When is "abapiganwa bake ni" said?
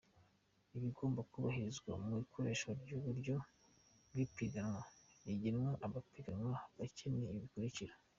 5.85-7.21